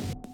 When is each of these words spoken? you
you 0.00 0.27